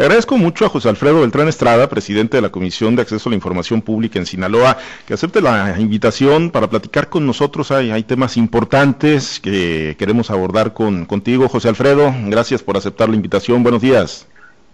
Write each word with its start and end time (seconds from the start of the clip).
Agradezco 0.00 0.38
mucho 0.38 0.64
a 0.64 0.70
José 0.70 0.88
Alfredo 0.88 1.20
Beltrán 1.20 1.46
Estrada, 1.48 1.90
presidente 1.90 2.38
de 2.38 2.40
la 2.40 2.48
Comisión 2.48 2.96
de 2.96 3.02
Acceso 3.02 3.28
a 3.28 3.32
la 3.32 3.36
Información 3.36 3.82
Pública 3.82 4.18
en 4.18 4.24
Sinaloa, 4.24 4.78
que 5.06 5.12
acepte 5.12 5.42
la 5.42 5.78
invitación 5.78 6.48
para 6.48 6.70
platicar 6.70 7.10
con 7.10 7.26
nosotros. 7.26 7.70
Hay, 7.70 7.90
hay 7.90 8.02
temas 8.02 8.38
importantes 8.38 9.40
que 9.40 9.96
queremos 9.98 10.30
abordar 10.30 10.72
con, 10.72 11.04
contigo, 11.04 11.50
José 11.50 11.68
Alfredo. 11.68 12.14
Gracias 12.28 12.62
por 12.62 12.78
aceptar 12.78 13.10
la 13.10 13.16
invitación. 13.16 13.62
Buenos 13.62 13.82
días. 13.82 14.26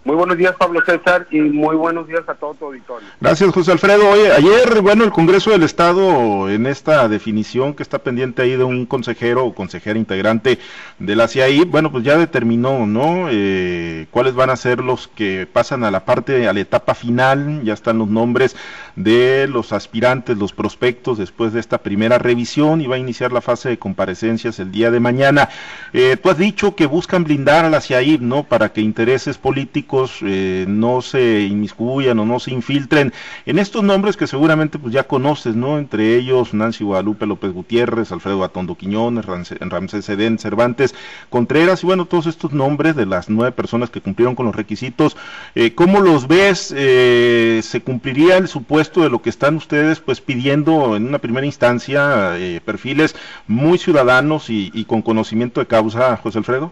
Muy 0.03 0.15
buenos 0.15 0.37
días, 0.37 0.55
Pablo 0.57 0.81
César, 0.85 1.27
y 1.31 1.41
muy 1.41 1.75
buenos 1.75 2.07
días 2.07 2.21
a 2.27 2.33
todo 2.33 2.53
tu 2.53 2.65
auditorio. 2.67 3.07
Gracias, 3.19 3.53
José 3.53 3.73
Alfredo. 3.73 4.09
Oye, 4.09 4.31
ayer, 4.31 4.81
bueno, 4.81 5.03
el 5.03 5.11
Congreso 5.11 5.51
del 5.51 5.63
Estado, 5.63 6.49
en 6.49 6.65
esta 6.65 7.09
definición 7.09 7.73
que 7.73 7.83
está 7.83 7.99
pendiente 7.99 8.41
ahí 8.41 8.55
de 8.55 8.63
un 8.63 8.85
consejero 8.85 9.43
o 9.43 9.53
consejera 9.53 9.99
integrante 9.99 10.59
de 10.99 11.15
la 11.15 11.27
CIAI, 11.27 11.65
bueno, 11.65 11.91
pues 11.91 12.05
ya 12.05 12.17
determinó, 12.17 12.87
¿no? 12.87 13.27
Eh, 13.29 14.07
cuáles 14.11 14.33
van 14.33 14.49
a 14.49 14.55
ser 14.55 14.79
los 14.79 15.09
que 15.09 15.45
pasan 15.51 15.83
a 15.83 15.91
la 15.91 16.05
parte, 16.05 16.47
a 16.47 16.53
la 16.53 16.59
etapa 16.61 16.95
final, 16.95 17.63
ya 17.63 17.73
están 17.73 17.97
los 17.97 18.07
nombres 18.07 18.55
de 18.95 19.47
los 19.47 19.73
aspirantes, 19.73 20.37
los 20.37 20.53
prospectos 20.53 21.17
después 21.17 21.51
de 21.51 21.59
esta 21.59 21.79
primera 21.79 22.17
revisión 22.17 22.79
y 22.81 22.87
va 22.87 22.95
a 22.95 22.99
iniciar 22.99 23.33
la 23.33 23.41
fase 23.41 23.69
de 23.69 23.77
comparecencias 23.77 24.59
el 24.59 24.71
día 24.71 24.89
de 24.89 24.99
mañana. 25.01 25.49
Eh, 25.93 26.17
tú 26.21 26.29
has 26.29 26.37
dicho 26.37 26.75
que 26.75 26.85
buscan 26.85 27.23
blindar 27.23 27.65
a 27.65 27.69
la 27.69 27.81
CIAI, 27.81 28.19
¿no? 28.19 28.43
Para 28.43 28.73
que 28.73 28.81
intereses 28.81 29.37
políticos 29.37 30.19
eh, 30.21 30.65
no 30.67 31.01
se 31.01 31.41
inmiscuyan 31.43 32.19
o 32.19 32.25
no 32.25 32.39
se 32.39 32.51
infiltren 32.51 33.13
en 33.45 33.59
estos 33.59 33.83
nombres 33.83 34.17
que 34.17 34.27
seguramente 34.27 34.79
pues 34.79 34.93
ya 34.93 35.03
conoces, 35.03 35.55
¿no? 35.55 35.77
Entre 35.77 36.15
ellos 36.15 36.53
Nancy 36.53 36.83
Guadalupe 36.83 37.25
López 37.25 37.53
Gutiérrez, 37.53 38.11
Alfredo 38.11 38.43
Atondo 38.43 38.75
Quiñones, 38.75 39.25
Ramsés 39.25 40.09
Edén, 40.09 40.39
Cervantes, 40.39 40.95
Contreras 41.29 41.83
y 41.83 41.87
bueno, 41.87 42.05
todos 42.05 42.27
estos 42.27 42.51
nombres 42.51 42.95
de 42.95 43.05
las 43.05 43.29
nueve 43.29 43.51
personas 43.51 43.89
que 43.89 44.01
cumplieron 44.01 44.35
con 44.35 44.45
los 44.45 44.55
requisitos, 44.55 45.15
eh, 45.55 45.73
¿cómo 45.73 46.01
los 46.01 46.27
ves? 46.27 46.73
Eh, 46.75 47.61
¿Se 47.63 47.81
cumpliría 47.81 48.37
el 48.37 48.47
supuesto 48.47 49.01
de 49.01 49.09
lo 49.09 49.21
que 49.21 49.29
están 49.29 49.55
ustedes 49.55 49.99
pues 49.99 50.21
pidiendo 50.21 50.95
en 50.95 51.07
una 51.07 51.19
primera 51.19 51.45
instancia 51.45 52.37
perfiles 52.65 53.15
muy 53.47 53.77
ciudadanos 53.77 54.49
y, 54.49 54.71
y 54.73 54.85
con 54.85 55.01
conocimiento 55.01 55.59
de 55.59 55.67
causa, 55.77 56.17
José 56.17 56.39
Alfredo? 56.39 56.71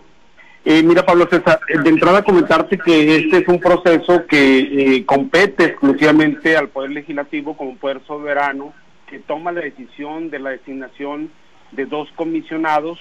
Eh, 0.64 0.82
mira, 0.82 1.06
Pablo 1.06 1.28
César, 1.30 1.60
eh, 1.70 1.78
de 1.78 1.90
entrada 1.90 2.24
comentarte 2.24 2.80
que 2.80 3.18
este 3.18 3.38
es 3.38 3.48
un 3.48 3.60
proceso 3.60 4.26
que 4.26 4.96
eh, 4.98 5.06
compete 5.06 5.66
exclusivamente 5.66 6.58
al 6.58 6.70
Poder 6.70 6.90
Legislativo 6.90 7.56
como 7.56 7.76
poder 7.76 8.02
soberano 8.08 8.74
que 9.08 9.20
toma 9.20 9.52
la 9.52 9.62
decisión 9.62 10.32
de 10.32 10.40
la 10.40 10.50
designación 10.50 11.30
de 11.72 11.86
dos 11.86 12.10
comisionados 12.16 12.98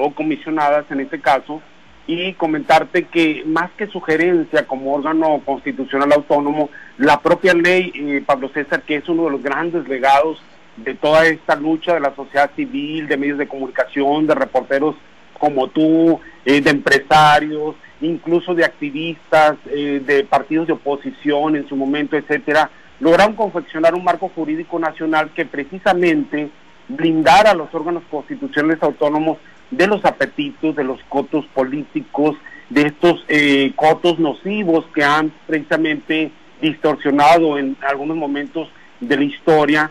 o 0.00 0.14
comisionadas 0.14 0.84
en 0.90 1.00
este 1.00 1.20
caso 1.20 1.60
y 2.06 2.34
comentarte 2.34 3.04
que 3.04 3.42
más 3.44 3.72
que 3.72 3.88
sugerencia 3.88 4.66
como 4.68 4.94
órgano 4.94 5.42
constitucional 5.44 6.12
autónomo, 6.12 6.70
la 6.98 7.20
propia 7.20 7.52
ley, 7.52 8.22
Pablo 8.24 8.48
César, 8.50 8.82
que 8.82 8.96
es 8.96 9.08
uno 9.08 9.24
de 9.24 9.30
los 9.30 9.42
grandes 9.42 9.88
legados 9.88 10.40
de 10.76 10.94
toda 10.94 11.26
esta 11.26 11.56
lucha 11.56 11.94
de 11.94 12.00
la 12.00 12.14
sociedad 12.14 12.50
civil, 12.54 13.08
de 13.08 13.16
medios 13.16 13.38
de 13.38 13.48
comunicación, 13.48 14.28
de 14.28 14.36
reporteros 14.36 14.94
como 15.38 15.68
tú, 15.68 16.20
eh, 16.44 16.60
de 16.60 16.70
empresarios, 16.70 17.76
incluso 18.00 18.54
de 18.54 18.64
activistas, 18.64 19.56
eh, 19.66 20.02
de 20.04 20.24
partidos 20.24 20.66
de 20.66 20.72
oposición 20.74 21.56
en 21.56 21.68
su 21.68 21.76
momento, 21.76 22.16
etcétera, 22.16 22.70
lograron 23.00 23.34
confeccionar 23.34 23.94
un 23.94 24.04
marco 24.04 24.30
jurídico 24.34 24.78
nacional 24.78 25.30
que 25.34 25.46
precisamente 25.46 26.50
blindara 26.88 27.52
a 27.52 27.54
los 27.54 27.72
órganos 27.74 28.02
constitucionales 28.10 28.82
autónomos 28.82 29.38
de 29.70 29.86
los 29.86 30.04
apetitos, 30.04 30.74
de 30.74 30.84
los 30.84 31.00
cotos 31.08 31.44
políticos, 31.54 32.36
de 32.70 32.82
estos 32.82 33.24
eh, 33.28 33.72
cotos 33.76 34.18
nocivos 34.18 34.84
que 34.94 35.04
han 35.04 35.32
precisamente 35.46 36.32
distorsionado 36.60 37.58
en 37.58 37.76
algunos 37.86 38.16
momentos 38.16 38.68
de 39.00 39.16
la 39.16 39.24
historia 39.24 39.90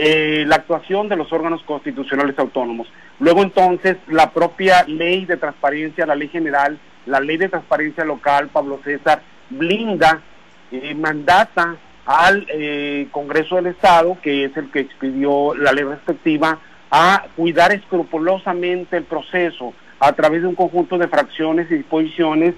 la 0.00 0.54
actuación 0.54 1.08
de 1.08 1.16
los 1.16 1.32
órganos 1.32 1.60
constitucionales 1.64 2.38
autónomos. 2.38 2.86
Luego 3.20 3.42
entonces 3.42 3.96
la 4.06 4.30
propia 4.30 4.84
ley 4.86 5.24
de 5.24 5.36
transparencia, 5.36 6.06
la 6.06 6.14
ley 6.14 6.28
general, 6.28 6.78
la 7.06 7.20
ley 7.20 7.36
de 7.36 7.48
transparencia 7.48 8.04
local, 8.04 8.48
Pablo 8.48 8.80
César, 8.84 9.22
blinda, 9.50 10.22
eh, 10.70 10.94
mandata 10.94 11.76
al 12.06 12.46
eh, 12.48 13.08
Congreso 13.10 13.56
del 13.56 13.66
Estado, 13.66 14.16
que 14.22 14.44
es 14.44 14.56
el 14.56 14.70
que 14.70 14.80
expidió 14.80 15.54
la 15.54 15.72
ley 15.72 15.84
respectiva, 15.84 16.58
a 16.90 17.26
cuidar 17.36 17.72
escrupulosamente 17.72 18.96
el 18.96 19.04
proceso 19.04 19.74
a 20.00 20.12
través 20.12 20.42
de 20.42 20.48
un 20.48 20.54
conjunto 20.54 20.96
de 20.96 21.08
fracciones 21.08 21.70
y 21.70 21.76
disposiciones 21.76 22.54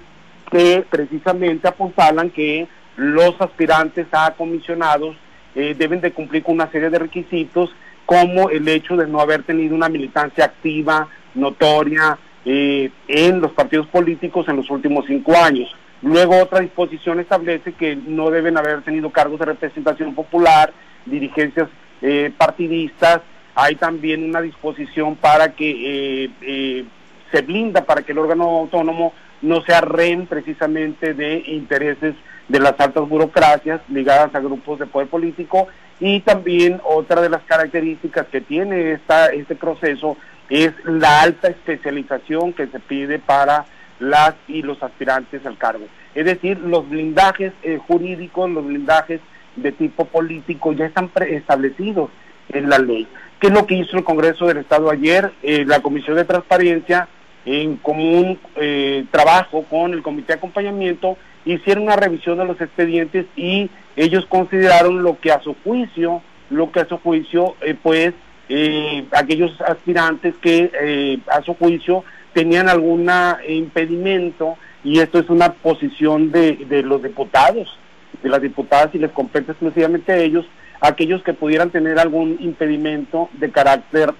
que 0.49 0.85
precisamente 0.89 1.67
apuntalan 1.67 2.29
que 2.29 2.67
los 2.97 3.39
aspirantes 3.39 4.07
a 4.11 4.31
comisionados 4.37 5.15
eh, 5.55 5.75
deben 5.77 6.01
de 6.01 6.11
cumplir 6.11 6.43
con 6.43 6.55
una 6.55 6.71
serie 6.71 6.89
de 6.89 6.99
requisitos 6.99 7.73
como 8.11 8.49
el 8.49 8.67
hecho 8.67 8.97
de 8.97 9.07
no 9.07 9.21
haber 9.21 9.43
tenido 9.43 9.73
una 9.73 9.87
militancia 9.87 10.43
activa, 10.43 11.07
notoria, 11.33 12.17
eh, 12.43 12.91
en 13.07 13.39
los 13.39 13.53
partidos 13.53 13.87
políticos 13.87 14.49
en 14.49 14.57
los 14.57 14.69
últimos 14.69 15.05
cinco 15.07 15.33
años. 15.37 15.73
Luego 16.01 16.37
otra 16.37 16.59
disposición 16.59 17.21
establece 17.21 17.71
que 17.71 17.95
no 17.95 18.29
deben 18.29 18.57
haber 18.57 18.81
tenido 18.81 19.11
cargos 19.11 19.39
de 19.39 19.45
representación 19.45 20.13
popular, 20.13 20.73
dirigencias 21.05 21.69
eh, 22.01 22.33
partidistas. 22.37 23.21
Hay 23.55 23.75
también 23.75 24.25
una 24.25 24.41
disposición 24.41 25.15
para 25.15 25.53
que 25.53 26.29
eh, 26.41 26.83
se 27.31 27.41
blinda 27.43 27.85
para 27.85 28.01
que 28.01 28.11
el 28.11 28.17
órgano 28.17 28.43
autónomo 28.43 29.13
no 29.41 29.61
sea 29.61 29.79
rehén 29.79 30.27
precisamente 30.27 31.13
de 31.13 31.43
intereses 31.47 32.15
de 32.47 32.59
las 32.59 32.79
altas 32.79 33.07
burocracias 33.07 33.81
ligadas 33.89 34.33
a 34.35 34.39
grupos 34.39 34.79
de 34.79 34.85
poder 34.85 35.07
político 35.07 35.67
y 35.99 36.21
también 36.21 36.81
otra 36.83 37.21
de 37.21 37.29
las 37.29 37.43
características 37.43 38.27
que 38.27 38.41
tiene 38.41 38.93
esta, 38.93 39.27
este 39.27 39.55
proceso 39.55 40.17
es 40.49 40.73
la 40.83 41.21
alta 41.21 41.47
especialización 41.47 42.53
que 42.53 42.67
se 42.67 42.79
pide 42.79 43.19
para 43.19 43.65
las 43.99 44.33
y 44.47 44.63
los 44.63 44.81
aspirantes 44.83 45.45
al 45.45 45.57
cargo. 45.57 45.85
Es 46.15 46.25
decir, 46.25 46.59
los 46.59 46.89
blindajes 46.89 47.53
eh, 47.63 47.79
jurídicos, 47.87 48.49
los 48.49 48.65
blindajes 48.65 49.21
de 49.55 49.71
tipo 49.71 50.05
político 50.05 50.73
ya 50.73 50.85
están 50.85 51.09
establecidos 51.29 52.09
en 52.49 52.69
la 52.69 52.79
ley. 52.79 53.07
¿Qué 53.39 53.47
es 53.47 53.53
lo 53.53 53.65
que 53.65 53.75
hizo 53.75 53.97
el 53.97 54.03
Congreso 54.03 54.47
del 54.47 54.57
Estado 54.57 54.89
ayer? 54.89 55.31
Eh, 55.41 55.63
la 55.65 55.81
Comisión 55.81 56.17
de 56.17 56.25
Transparencia, 56.25 57.07
en 57.45 57.77
común 57.77 58.39
eh, 58.55 59.05
trabajo 59.11 59.63
con 59.69 59.93
el 59.93 60.03
Comité 60.03 60.33
de 60.33 60.39
Acompañamiento, 60.39 61.17
hicieron 61.45 61.83
una 61.83 61.95
revisión 61.95 62.37
de 62.37 62.45
los 62.45 62.59
expedientes 62.61 63.25
y 63.35 63.69
ellos 63.95 64.25
consideraron 64.27 65.03
lo 65.03 65.19
que 65.19 65.31
a 65.31 65.41
su 65.41 65.55
juicio, 65.63 66.21
lo 66.49 66.71
que 66.71 66.81
a 66.81 66.87
su 66.87 66.97
juicio, 66.97 67.55
eh, 67.61 67.75
pues, 67.81 68.13
eh, 68.49 69.05
aquellos 69.11 69.59
aspirantes 69.61 70.35
que 70.41 70.71
eh, 70.81 71.19
a 71.27 71.41
su 71.41 71.53
juicio 71.55 72.03
tenían 72.33 72.69
algún 72.69 73.09
impedimento 73.47 74.57
y 74.83 74.99
esto 74.99 75.19
es 75.19 75.29
una 75.29 75.53
posición 75.53 76.31
de, 76.31 76.57
de 76.67 76.83
los 76.83 77.01
diputados, 77.01 77.77
de 78.21 78.29
las 78.29 78.41
diputadas 78.41 78.93
y 78.93 78.99
les 78.99 79.11
compete 79.11 79.51
exclusivamente 79.51 80.11
a 80.11 80.17
ellos, 80.17 80.45
aquellos 80.81 81.23
que 81.23 81.33
pudieran 81.33 81.69
tener 81.69 81.99
algún 81.99 82.37
impedimento 82.39 83.29
de 83.33 83.51
carácter 83.51 84.13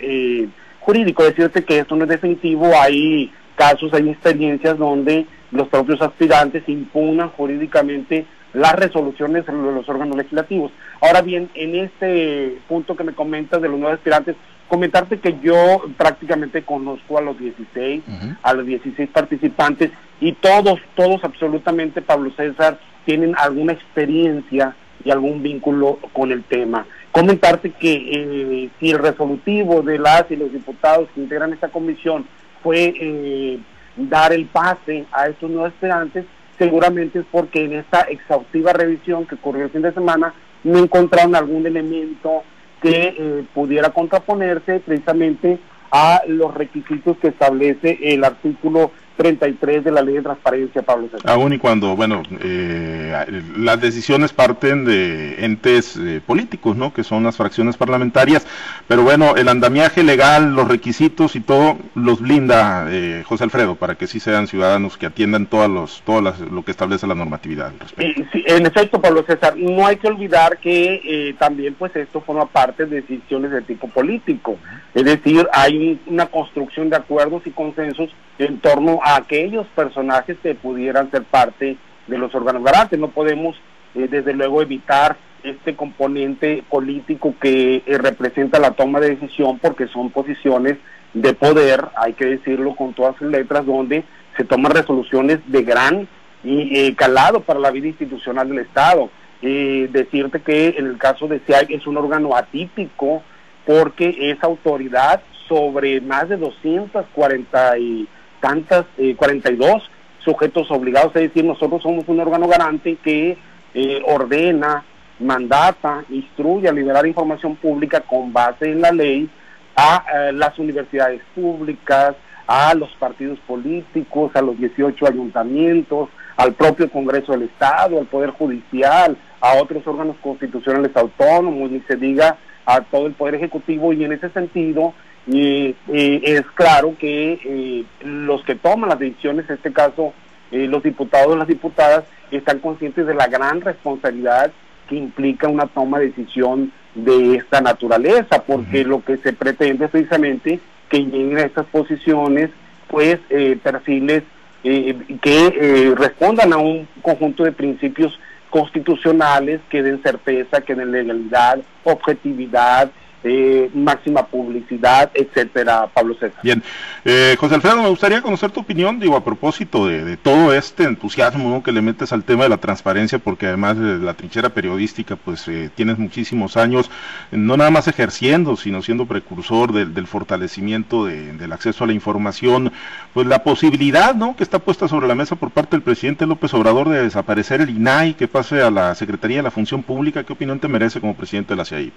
jurídico. 0.82 1.24
Decirte 1.24 1.64
que 1.64 1.80
esto 1.80 1.96
no 1.96 2.04
es 2.04 2.10
definitivo, 2.10 2.72
hay 2.80 3.32
casos, 3.56 3.94
hay 3.94 4.10
experiencias 4.10 4.78
donde 4.78 5.26
los 5.52 5.68
propios 5.70 6.02
aspirantes 6.02 6.68
impugnan 6.68 7.30
jurídicamente 7.30 8.26
las 8.54 8.74
resoluciones 8.74 9.46
de 9.46 9.54
los 9.54 9.88
órganos 9.88 10.18
legislativos. 10.18 10.72
Ahora 11.02 11.22
bien, 11.22 11.50
en 11.54 11.76
este 11.76 12.58
punto 12.68 12.96
que 12.96 13.04
me 13.04 13.14
comentas 13.14 13.62
de 13.62 13.70
los 13.70 13.80
nuevos 13.80 13.98
aspirantes, 13.98 14.36
comentarte 14.68 15.20
que 15.20 15.38
yo 15.42 15.84
prácticamente 15.98 16.64
conozco 16.64 17.18
a 17.18 17.22
los 17.22 17.38
16, 17.38 18.04
a 18.42 18.54
los 18.54 18.66
16 18.66 19.10
participantes 19.10 19.92
y 20.20 20.34
todos, 20.34 20.80
todos 20.96 21.24
absolutamente, 21.24 22.02
Pablo 22.02 22.32
César, 22.36 22.80
tienen 23.06 23.36
alguna 23.38 23.74
experiencia 23.74 24.76
y 25.04 25.12
algún 25.12 25.42
vínculo 25.44 26.00
con 26.14 26.32
el 26.32 26.44
tema. 26.44 26.86
Comentarte 27.12 27.72
que 27.72 27.94
eh, 27.94 28.70
si 28.80 28.92
el 28.92 29.00
resolutivo 29.00 29.82
de 29.82 30.00
las 30.00 30.26
y 30.30 30.38
los 30.38 30.52
diputados 30.52 31.10
que 31.14 31.22
integran 31.22 31.52
esta 31.52 31.68
comisión 31.68 32.26
fue 32.64 32.94
eh, 33.00 33.60
dar 33.98 34.32
el 34.32 34.46
pase 34.46 35.06
a 35.12 35.28
estos 35.28 35.50
nuevos 35.50 35.74
aspirantes, 35.74 36.26
seguramente 36.58 37.20
es 37.20 37.26
porque 37.30 37.66
en 37.66 37.74
esta 37.74 38.02
exhaustiva 38.02 38.72
revisión 38.72 39.26
que 39.26 39.36
ocurrió 39.36 39.66
el 39.66 39.72
fin 39.72 39.82
de 39.82 39.94
semana 39.94 40.34
no 40.64 40.80
encontraron 40.80 41.36
algún 41.36 41.66
elemento 41.66 42.44
que 42.82 43.16
eh, 43.18 43.44
pudiera 43.54 43.90
contraponerse 43.90 44.80
precisamente 44.80 45.60
a 45.92 46.22
los 46.28 46.54
requisitos 46.54 47.18
que 47.18 47.28
establece 47.28 48.00
el 48.02 48.24
artículo 48.24 48.92
33 49.18 49.84
de 49.84 49.92
la 49.92 50.02
ley 50.02 50.16
de 50.16 50.22
transparencia, 50.22 50.82
Pablo 50.82 51.08
César. 51.12 51.30
Aún 51.30 51.54
y 51.54 51.60
cuando, 51.60 51.96
bueno, 51.96 52.24
eh, 52.42 53.44
las 53.58 53.80
decisiones 53.80 54.34
parten 54.34 54.86
de 54.86 55.46
entes 55.46 55.98
eh, 55.98 56.22
políticos, 56.26 56.76
¿no? 56.76 56.94
Que 56.94 57.04
son 57.04 57.24
las 57.24 57.38
fracciones 57.38 57.78
parlamentarias, 57.78 58.46
pero 58.88 59.04
bueno, 59.04 59.36
el 59.36 59.48
andamiaje 59.48 60.04
legal, 60.04 60.56
los 60.56 60.68
requisitos 60.68 61.36
y 61.36 61.42
todo 61.42 61.78
los 61.96 62.22
blinda 62.22 62.88
eh, 62.90 63.24
José 63.26 63.44
Alfredo 63.44 63.76
para 63.76 63.96
que 63.96 64.08
sí 64.08 64.20
sean 64.20 64.48
ciudadanos 64.48 64.98
que 64.98 65.06
atiendan 65.06 65.46
todos 65.46 65.70
los, 65.70 66.02
todas 66.04 66.40
lo 66.40 66.64
que 66.64 66.72
establece 66.72 67.08
la 67.08 67.16
normatividad. 67.16 67.72
Sí, 67.98 68.44
en 68.48 68.66
efecto, 68.66 69.02
Pablo 69.02 69.24
César, 69.24 69.56
no 69.58 69.86
hay 69.86 69.98
que 69.98 70.08
olvidar 70.08 70.58
que 70.58 71.36
también, 71.38 71.76
pues, 71.76 71.96
esto 71.96 72.22
forma 72.22 72.46
parte 72.46 72.86
de 72.86 73.02
decisiones 73.02 73.52
de 73.52 73.62
tipo 73.62 73.88
político, 73.88 74.58
es 74.94 75.06
decir, 75.06 75.48
hay 75.54 76.00
una 76.08 76.26
construcción 76.26 76.90
de 76.90 76.98
acuerdos 76.98 77.44
y 77.46 77.52
consensos 77.52 78.10
en 78.46 78.60
torno 78.60 79.00
a 79.04 79.18
aquellos 79.18 79.68
personajes 79.68 80.36
que 80.42 80.56
pudieran 80.56 81.12
ser 81.12 81.24
parte 81.24 81.78
de 82.08 82.18
los 82.18 82.34
órganos 82.34 82.64
garantes. 82.64 83.00
No 83.00 83.10
podemos, 83.10 83.56
eh, 83.94 84.08
desde 84.10 84.34
luego, 84.34 84.62
evitar 84.62 85.16
este 85.44 85.76
componente 85.76 86.64
político 86.70 87.36
que 87.40 87.84
eh, 87.86 87.98
representa 88.00 88.60
la 88.60 88.72
toma 88.72 89.00
de 89.00 89.16
decisión 89.16 89.60
porque 89.60 89.88
son 89.88 90.10
posiciones 90.10 90.78
de 91.14 91.34
poder, 91.34 91.86
hay 91.96 92.14
que 92.14 92.26
decirlo 92.26 92.76
con 92.76 92.94
todas 92.94 93.16
sus 93.18 93.28
letras, 93.30 93.66
donde 93.66 94.04
se 94.38 94.44
toman 94.44 94.72
resoluciones 94.72 95.40
de 95.46 95.64
gran 95.64 96.08
y, 96.44 96.80
eh, 96.80 96.96
calado 96.96 97.42
para 97.42 97.60
la 97.60 97.70
vida 97.70 97.88
institucional 97.88 98.50
del 98.50 98.60
Estado. 98.60 99.10
decirte 99.42 100.42
que 100.42 100.76
en 100.78 100.86
el 100.86 100.98
caso 101.00 101.28
de 101.28 101.40
CIAI 101.40 101.66
es 101.70 101.88
un 101.88 101.98
órgano 101.98 102.36
atípico 102.36 103.24
porque 103.66 104.16
es 104.32 104.44
autoridad 104.44 105.22
sobre 105.48 106.00
más 106.00 106.30
de 106.30 106.38
240 106.38 107.78
y 107.80 108.08
tantas, 108.42 108.86
eh, 108.98 109.16
42 109.16 109.90
sujetos 110.20 110.70
obligados, 110.70 111.16
es 111.16 111.24
decir, 111.24 111.46
nosotros 111.46 111.82
somos 111.82 112.08
un 112.08 112.20
órgano 112.20 112.48
garante 112.48 112.98
que 112.98 113.38
eh, 113.74 114.02
ordena, 114.06 114.84
mandata, 115.20 116.04
instruye 116.10 116.68
a 116.68 116.74
liberar 116.74 117.06
información 117.08 117.56
pública 117.56 118.02
con 118.02 118.34
base 118.34 118.72
en 118.72 118.82
la 118.82 118.92
ley 118.92 119.30
a 119.76 120.04
eh, 120.14 120.34
las 120.34 120.58
universidades 120.60 121.22
públicas, 121.34 122.16
a 122.48 122.74
los 122.74 122.90
partidos 123.00 123.40
políticos, 123.48 124.32
a 124.36 124.42
los 124.42 124.58
18 124.58 125.08
ayuntamientos, 125.08 126.10
al 126.36 126.54
propio 126.54 126.90
Congreso 126.92 127.32
del 127.32 127.44
Estado, 127.44 128.00
al 128.00 128.08
Poder 128.08 128.32
Judicial, 128.32 129.16
a 129.40 129.56
otros 129.62 129.86
órganos 129.88 130.18
constitucionales 130.22 130.96
autónomos, 130.96 131.72
ni 131.72 131.80
se 131.82 131.96
diga 131.96 132.38
a 132.66 132.82
todo 132.82 133.08
el 133.08 133.14
Poder 133.14 133.36
Ejecutivo, 133.36 133.94
y 133.94 134.04
en 134.04 134.12
ese 134.12 134.30
sentido 134.30 134.94
y 135.28 135.76
es 135.88 136.42
claro 136.56 136.96
que 137.00 137.40
eh, 137.44 137.86
los 138.04 138.44
que 138.44 138.56
toman 138.56 138.90
las 138.90 139.00
decisiones, 139.00 139.48
en 139.50 139.56
este 139.56 139.72
caso 139.72 140.14
eh, 140.52 140.68
los 140.68 140.82
diputados 140.84 141.36
y 141.36 141.40
las 141.40 141.48
diputadas, 141.48 142.04
están 142.32 142.60
conscientes 142.60 143.06
de 143.06 143.14
la 143.14 143.28
gran 143.28 143.62
responsabilidad 143.62 144.52
que 144.90 144.96
implica 144.96 145.48
una 145.48 145.68
toma 145.68 146.00
de 146.00 146.08
decisión 146.08 146.72
de 146.96 147.36
esta 147.36 147.62
naturaleza, 147.62 148.44
porque 148.44 148.84
lo 148.84 149.04
que 149.04 149.18
se 149.18 149.32
pretende 149.32 149.86
es 149.86 149.92
precisamente 149.92 150.60
que 150.90 151.00
lleguen 151.00 151.38
a 151.38 151.44
estas 151.44 151.66
posiciones, 151.68 152.50
pues, 152.88 153.20
eh, 153.30 153.58
perfiles 153.62 154.24
que 154.64 155.96
respondan 155.98 156.54
a 156.54 156.58
un 156.58 156.88
conjunto 157.02 157.44
de 157.44 157.52
principios 157.52 158.20
constitucionales 158.52 159.60
que 159.72 159.82
den 159.82 160.04
certeza, 160.04 160.62
que 160.62 160.76
den 160.76 160.92
legalidad, 160.92 161.60
objetividad, 161.84 162.92
eh, 163.24 163.70
máxima 163.74 164.26
publicidad, 164.26 165.12
etcétera, 165.14 165.88
Pablo 165.94 166.16
César. 166.16 166.40
Bien, 166.44 166.64
eh, 167.06 167.36
José 167.40 167.56
Alfredo, 167.56 167.82
me 167.82 167.90
gustaría 167.90 168.22
conocer 168.22 168.52
tu 168.52 168.62
opinión, 168.62 169.00
digo, 169.00 169.16
a 169.16 169.24
propósito 169.24 169.88
de, 169.88 170.18
todo 170.18 170.54
este 170.54 170.84
entusiasmo 170.84 171.64
que 171.64 171.72
le 171.72 171.82
metes 171.82 172.14
al 172.14 172.24
tema 172.24 172.44
de 172.44 172.50
la 172.50 172.58
transparencia, 172.58 173.20
porque 173.20 173.48
además 173.48 173.78
de 173.78 174.00
la 174.00 174.14
trinchera 174.14 174.50
periodística, 174.50 175.16
pues 175.16 175.48
eh, 175.48 175.70
tienes 175.76 175.98
muchísimos 175.98 176.58
años, 176.58 176.90
no 177.32 177.58
nada 177.58 177.72
más 177.72 177.88
ejerciendo, 177.88 178.56
sino 178.56 178.82
siendo 178.82 179.06
precursor 179.06 179.72
del 179.72 180.08
fortalecimiento 180.08 181.06
del 181.06 181.52
acceso 181.52 181.84
a 181.84 181.88
la 181.88 181.94
información, 181.94 182.72
pues 183.14 183.28
la 183.28 183.44
posibilidad, 183.44 184.16
¿no?, 184.16 184.36
que 184.36 184.44
está 184.44 184.60
puesta 184.60 184.88
sobre 184.88 185.08
la 185.08 185.16
mesa 185.16 185.36
por 185.36 185.52
parte 185.52 185.76
del 185.76 185.84
presidente 185.84 186.26
López 186.26 186.54
Obrador 186.54 186.90
de 186.90 187.04
desaparecer 187.04 187.62
el 187.62 187.70
INAI, 187.70 188.14
que 188.16 188.28
pase 188.28 188.62
a 188.62 188.72
la 188.72 188.96
Secretaría 188.96 189.38
de 189.38 189.44
la 189.44 189.52
Función 189.52 189.84
Pública, 189.84 190.24
¿qué 190.24 190.34
opinión 190.34 190.60
te 190.60 190.68
merece 190.68 191.00
como 191.00 191.16
presidente 191.16 191.54
de 191.54 191.58
la 191.58 191.66
CIAI? 191.66 191.92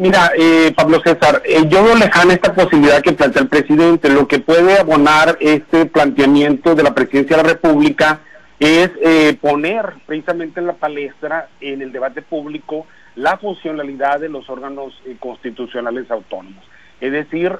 Mira, 0.00 0.32
eh, 0.34 0.72
Pablo 0.74 0.98
César, 1.04 1.42
eh, 1.44 1.64
yo 1.68 1.84
veo 1.84 1.94
lejana 1.94 2.32
esta 2.32 2.54
posibilidad 2.54 3.02
que 3.02 3.12
plantea 3.12 3.42
el 3.42 3.48
presidente. 3.48 4.08
Lo 4.08 4.26
que 4.26 4.38
puede 4.38 4.78
abonar 4.78 5.36
este 5.40 5.84
planteamiento 5.84 6.74
de 6.74 6.82
la 6.82 6.94
presidencia 6.94 7.36
de 7.36 7.42
la 7.42 7.48
República 7.50 8.20
es 8.58 8.90
eh, 9.02 9.36
poner 9.38 9.92
precisamente 10.06 10.58
en 10.58 10.68
la 10.68 10.72
palestra, 10.72 11.50
en 11.60 11.82
el 11.82 11.92
debate 11.92 12.22
público, 12.22 12.86
la 13.14 13.36
funcionalidad 13.36 14.20
de 14.20 14.30
los 14.30 14.48
órganos 14.48 14.94
constitucionales 15.18 16.10
autónomos. 16.10 16.64
Es 16.98 17.12
decir, 17.12 17.58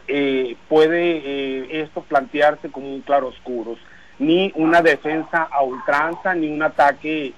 puede 0.67 1.83
esto 1.83 2.03
plantearse 2.09 2.71
como 2.71 2.89
un 2.89 3.03
claro 3.03 3.29
oscuro, 3.29 3.77
ni 4.19 4.51
una 4.55 4.81
defensa 4.81 5.43
a 5.43 5.63
ultranza, 5.63 6.35
ni 6.35 6.49
un 6.49 6.63
ataque 6.63 7.35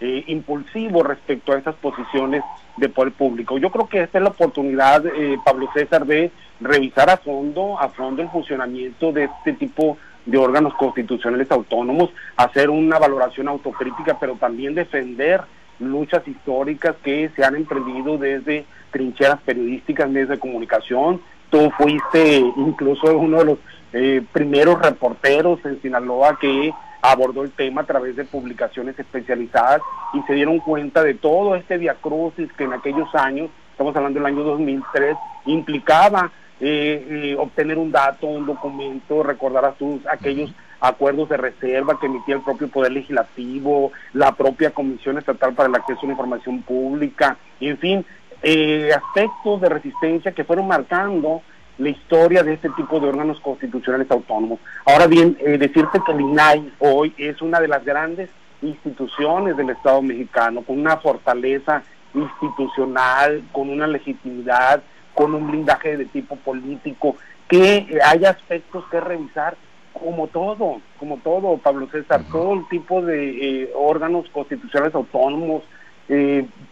impulsivo 0.00 1.02
respecto 1.02 1.52
a 1.52 1.58
esas 1.58 1.74
posiciones 1.76 2.42
de 2.76 2.88
poder 2.88 3.12
público. 3.12 3.58
Yo 3.58 3.70
creo 3.70 3.88
que 3.88 4.02
esta 4.02 4.18
es 4.18 4.24
la 4.24 4.30
oportunidad, 4.30 5.04
eh, 5.06 5.38
Pablo 5.44 5.68
César, 5.72 6.04
de 6.04 6.30
revisar 6.60 7.08
a 7.10 7.16
fondo, 7.16 7.78
a 7.80 7.88
fondo 7.88 8.22
el 8.22 8.28
funcionamiento 8.28 9.12
de 9.12 9.24
este 9.24 9.54
tipo 9.54 9.96
de 10.26 10.38
órganos 10.38 10.74
constitucionales 10.74 11.50
autónomos, 11.50 12.10
hacer 12.36 12.68
una 12.68 12.98
valoración 12.98 13.48
autocrítica, 13.48 14.18
pero 14.18 14.34
también 14.34 14.74
defender 14.74 15.42
luchas 15.78 16.26
históricas 16.26 16.96
que 17.02 17.30
se 17.36 17.44
han 17.44 17.54
emprendido 17.54 18.18
desde 18.18 18.64
trincheras 18.90 19.40
periodísticas, 19.42 20.12
desde 20.12 20.38
comunicación. 20.38 21.20
Tú 21.50 21.70
fuiste 21.78 22.38
incluso 22.38 23.16
uno 23.16 23.38
de 23.38 23.44
los 23.44 23.58
eh, 23.92 24.22
primeros 24.32 24.80
reporteros 24.82 25.64
en 25.64 25.80
Sinaloa 25.80 26.38
que 26.38 26.72
abordó 27.10 27.42
el 27.42 27.52
tema 27.52 27.82
a 27.82 27.86
través 27.86 28.16
de 28.16 28.24
publicaciones 28.24 28.98
especializadas 28.98 29.80
y 30.12 30.22
se 30.22 30.34
dieron 30.34 30.58
cuenta 30.58 31.02
de 31.02 31.14
todo 31.14 31.54
este 31.54 31.78
diacrucis 31.78 32.52
que 32.54 32.64
en 32.64 32.72
aquellos 32.72 33.14
años, 33.14 33.50
estamos 33.70 33.94
hablando 33.96 34.18
del 34.18 34.26
año 34.26 34.42
2003, 34.42 35.16
implicaba 35.46 36.30
eh, 36.60 37.06
eh, 37.08 37.36
obtener 37.38 37.78
un 37.78 37.92
dato, 37.92 38.26
un 38.26 38.46
documento, 38.46 39.22
recordar 39.22 39.64
a 39.66 39.74
sus 39.78 40.06
aquellos 40.06 40.52
acuerdos 40.80 41.28
de 41.28 41.36
reserva 41.36 41.98
que 41.98 42.06
emitía 42.06 42.36
el 42.36 42.42
propio 42.42 42.68
Poder 42.68 42.92
Legislativo, 42.92 43.92
la 44.12 44.32
propia 44.32 44.70
Comisión 44.70 45.18
Estatal 45.18 45.54
para 45.54 45.68
el 45.68 45.74
Acceso 45.74 46.00
a 46.02 46.06
la 46.06 46.12
Información 46.12 46.62
Pública, 46.62 47.36
en 47.60 47.78
fin, 47.78 48.06
eh, 48.42 48.90
aspectos 48.94 49.60
de 49.60 49.68
resistencia 49.68 50.32
que 50.32 50.44
fueron 50.44 50.68
marcando 50.68 51.42
la 51.78 51.90
historia 51.90 52.42
de 52.42 52.54
este 52.54 52.70
tipo 52.70 52.98
de 53.00 53.08
órganos 53.08 53.40
constitucionales 53.40 54.10
autónomos. 54.10 54.58
Ahora 54.86 55.06
bien, 55.06 55.36
eh, 55.40 55.58
decirte 55.58 56.00
que 56.04 56.12
el 56.12 56.20
INAI 56.20 56.72
hoy 56.78 57.14
es 57.18 57.42
una 57.42 57.60
de 57.60 57.68
las 57.68 57.84
grandes 57.84 58.30
instituciones 58.62 59.56
del 59.56 59.70
Estado 59.70 60.00
mexicano, 60.00 60.62
con 60.62 60.78
una 60.78 60.96
fortaleza 60.96 61.82
institucional, 62.14 63.42
con 63.52 63.68
una 63.68 63.86
legitimidad, 63.86 64.82
con 65.14 65.34
un 65.34 65.50
blindaje 65.50 65.96
de 65.96 66.06
tipo 66.06 66.36
político, 66.36 67.16
que 67.48 67.76
eh, 67.76 67.98
hay 68.04 68.24
aspectos 68.24 68.84
que 68.90 69.00
revisar 69.00 69.56
como 69.92 70.26
todo, 70.28 70.80
como 70.98 71.18
todo, 71.18 71.56
Pablo 71.58 71.88
César, 71.90 72.22
todo 72.30 72.54
el 72.54 72.68
tipo 72.68 73.00
de 73.02 73.62
eh, 73.62 73.72
órganos 73.74 74.28
constitucionales 74.30 74.94
autónomos, 74.94 75.62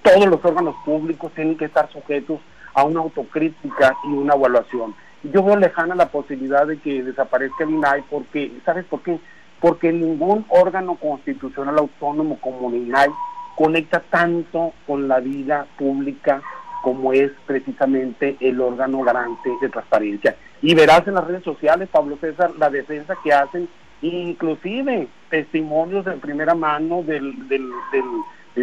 todos 0.02 0.26
los 0.26 0.44
órganos 0.44 0.76
públicos 0.84 1.32
tienen 1.34 1.56
que 1.56 1.64
estar 1.64 1.90
sujetos 1.90 2.38
a 2.74 2.84
una 2.84 3.00
autocrítica 3.00 3.96
y 4.04 4.08
una 4.08 4.34
evaluación. 4.34 4.94
Yo 5.22 5.42
veo 5.42 5.56
lejana 5.56 5.94
la 5.94 6.08
posibilidad 6.08 6.66
de 6.66 6.78
que 6.78 7.02
desaparezca 7.02 7.64
el 7.64 7.70
INAI 7.70 8.02
porque, 8.10 8.52
¿sabes 8.64 8.84
por 8.84 9.00
qué? 9.02 9.18
Porque 9.60 9.92
ningún 9.92 10.44
órgano 10.48 10.96
constitucional 10.96 11.78
autónomo 11.78 12.38
como 12.40 12.68
el 12.68 12.76
INAI 12.76 13.08
conecta 13.56 14.00
tanto 14.00 14.72
con 14.86 15.08
la 15.08 15.20
vida 15.20 15.66
pública 15.78 16.42
como 16.82 17.14
es 17.14 17.30
precisamente 17.46 18.36
el 18.40 18.60
órgano 18.60 19.02
garante 19.02 19.50
de 19.62 19.70
transparencia. 19.70 20.36
Y 20.60 20.74
verás 20.74 21.06
en 21.06 21.14
las 21.14 21.26
redes 21.26 21.42
sociales, 21.42 21.88
Pablo 21.90 22.18
César, 22.20 22.50
la 22.58 22.68
defensa 22.68 23.16
que 23.24 23.32
hacen, 23.32 23.68
inclusive 24.02 25.08
testimonios 25.30 26.04
de 26.04 26.12
primera 26.12 26.54
mano 26.54 27.02
del, 27.02 27.48
del, 27.48 27.70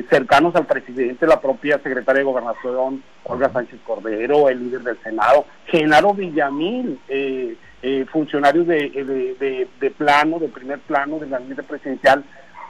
cercanos 0.09 0.55
al 0.55 0.65
presidente, 0.65 1.27
la 1.27 1.41
propia 1.41 1.77
secretaria 1.79 2.19
de 2.19 2.25
Gobernación, 2.25 3.03
Olga 3.23 3.51
Sánchez 3.51 3.79
Cordero, 3.85 4.49
el 4.49 4.59
líder 4.59 4.81
del 4.81 4.97
Senado, 5.03 5.45
Genaro 5.65 6.13
Villamil, 6.13 6.99
eh, 7.09 7.55
eh, 7.81 8.05
funcionarios 8.11 8.67
de, 8.67 9.67
de, 9.79 9.91
plano, 9.91 10.39
de 10.39 10.47
primer 10.47 10.79
plano 10.79 11.19
del 11.19 11.29
gabinete 11.29 11.63
presidencial, 11.63 12.23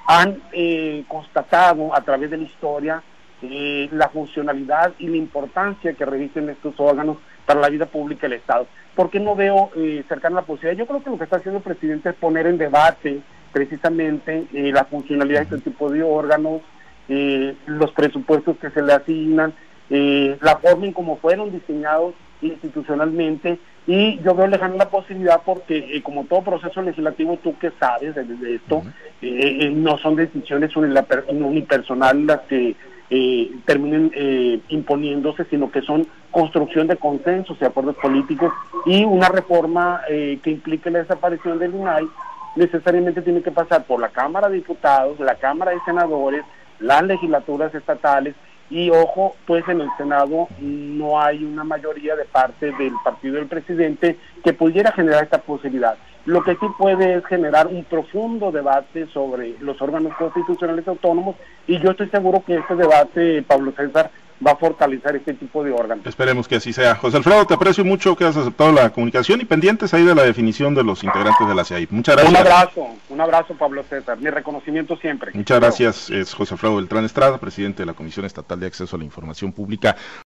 han 0.08 0.42
constatado 1.08 1.96
a 1.96 2.02
través 2.02 2.32
de 2.32 2.38
la 2.38 2.44
historia 2.44 3.04
la 3.42 4.10
funcionalidad 4.10 4.94
y 5.00 5.08
la 5.08 5.18
importancia 5.18 5.94
que 5.94 6.06
revisten 6.06 6.50
estos 6.50 6.76
órganos 6.80 7.18
para 7.46 7.60
la 7.60 7.70
vida 7.70 7.86
pública 7.86 8.28
del 8.28 8.34
Estado. 8.40 8.68
¿Por 8.96 9.10
qué 9.10 9.20
no 9.20 9.36
veo 9.36 9.72
eh, 9.76 10.04
cercana 10.08 10.38
la 10.38 10.42
posibilidad? 10.44 10.78
Yo 10.78 10.88
creo 10.88 11.04
que 11.04 11.10
lo 11.10 11.18
que 11.18 11.24
está 11.24 11.38
haciendo 11.38 11.58
el 11.58 11.64
presidente 11.64 12.10
es 12.10 12.16
poner 12.16 12.48
en 12.48 12.58
debate 12.58 13.22
precisamente 13.52 14.48
eh, 14.54 14.72
la 14.72 14.86
funcionalidad 14.86 15.48
de 15.48 15.58
este 15.58 15.72
tipo 15.72 15.90
de 15.90 16.04
órganos, 16.04 16.62
eh, 17.14 17.56
los 17.66 17.92
presupuestos 17.92 18.56
que 18.58 18.70
se 18.70 18.82
le 18.82 18.94
asignan, 18.94 19.54
eh, 19.90 20.38
la 20.40 20.56
forma 20.56 20.86
en 20.86 20.94
cómo 20.94 21.18
fueron 21.18 21.52
diseñados 21.52 22.16
institucionalmente 22.42 23.60
y 23.86 24.18
yo 24.22 24.34
veo 24.34 24.48
lejana 24.48 24.76
la 24.76 24.90
posibilidad 24.90 25.42
porque 25.46 25.98
eh, 25.98 26.02
como 26.02 26.24
todo 26.24 26.42
proceso 26.44 26.82
legislativo 26.82 27.38
tú 27.44 27.58
que 27.60 27.72
sabes 27.78 28.16
de, 28.16 28.56
esto 28.56 28.84
eh, 29.22 29.70
no 29.76 29.98
son 29.98 30.16
decisiones 30.16 30.74
unipersonales 30.78 32.24
las 32.24 32.40
que 32.42 32.78
terminen 33.66 34.14
imponiéndose 34.70 35.44
sino 35.50 35.70
que 35.70 35.82
son 35.82 36.08
construcción 36.32 36.88
de 36.88 36.96
consensos 36.96 37.58
y 37.60 37.66
acuerdos 37.66 37.98
políticos 37.98 38.54
y 38.86 39.04
una 39.04 39.28
reforma 39.28 40.00
que 40.08 40.50
implique 40.50 40.90
la 40.90 41.00
desaparición 41.00 41.60
del 41.60 41.76
INAI 41.76 42.08
necesariamente 42.56 43.22
tiene 43.22 43.42
que 43.42 43.52
pasar 43.52 43.84
por 43.84 44.00
la 44.00 44.10
Cámara 44.10 44.48
de 44.50 44.56
Diputados, 44.56 45.20
la 45.20 45.36
Cámara 45.36 45.72
de 45.72 45.80
Senadores, 45.86 46.44
las 46.82 47.04
legislaturas 47.04 47.74
estatales 47.74 48.36
y 48.70 48.90
ojo, 48.90 49.36
pues 49.46 49.68
en 49.68 49.82
el 49.82 49.90
Senado 49.98 50.48
no 50.60 51.22
hay 51.22 51.44
una 51.44 51.66
mayoría 51.66 52.16
de 52.16 52.24
parte 52.24 52.72
del 52.72 52.94
partido 53.04 53.36
del 53.36 53.48
presidente 53.48 54.18
que 54.44 54.54
pudiera 54.54 54.94
generar 54.94 55.26
esta 55.26 55.42
posibilidad. 55.42 55.98
Lo 56.26 56.42
que 56.42 56.56
sí 56.56 56.68
puede 56.78 57.16
es 57.16 57.26
generar 57.26 57.68
un 57.68 57.84
profundo 57.84 58.52
debate 58.52 59.08
sobre 59.08 59.56
los 59.60 59.82
órganos 59.82 60.16
constitucionales 60.16 60.88
autónomos 60.88 61.36
y 61.68 61.80
yo 61.80 61.92
estoy 61.92 62.08
seguro 62.10 62.44
que 62.46 62.56
este 62.56 62.76
debate, 62.76 63.44
Pablo 63.44 63.74
César, 63.76 64.10
va 64.46 64.52
a 64.52 64.56
fortalecer 64.56 65.16
este 65.16 65.34
tipo 65.34 65.64
de 65.64 65.72
órganos. 65.72 66.06
Esperemos 66.06 66.48
que 66.48 66.56
así 66.56 66.74
sea. 66.74 66.96
José 66.96 67.18
Alfredo, 67.18 67.46
te 67.46 67.54
aprecio 67.54 67.86
mucho 67.86 68.16
que 68.16 68.26
has 68.26 68.36
aceptado 68.36 68.72
la 68.72 68.90
comunicación 68.90 69.42
y 69.42 69.46
pendientes 69.46 69.94
ahí 69.94 70.04
de 70.04 70.16
la 70.16 70.24
definición 70.24 70.74
de 70.76 70.84
los 70.84 71.04
integrantes 71.04 71.48
de 71.48 71.56
la 71.56 71.64
CIAI. 71.64 71.88
Muchas 71.92 72.16
gracias. 72.16 72.32
Un 72.32 72.48
abrazo, 72.48 72.88
un 73.10 73.22
abrazo 73.22 73.54
Pablo 73.56 73.84
César, 73.84 74.18
mi 74.18 74.30
reconocimiento 74.30 74.96
siempre. 74.98 75.32
Muchas 75.34 75.60
gracias, 75.60 76.10
es 76.10 76.34
José 76.34 76.56
Alfredo 76.56 76.76
Beltrán 76.78 77.06
Estrada, 77.06 77.38
presidente 77.38 77.84
de 77.84 77.86
la 77.86 77.94
Comisión 77.94 78.26
Estatal 78.26 78.60
de 78.60 78.68
Acceso 78.68 78.96
a 78.96 79.00
la 79.00 79.06
Información 79.06 79.52
Pública. 79.52 79.96